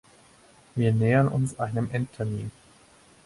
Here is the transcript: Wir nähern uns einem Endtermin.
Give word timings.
Wir 0.73 0.93
nähern 0.93 1.27
uns 1.27 1.59
einem 1.59 1.87
Endtermin. 1.91 2.49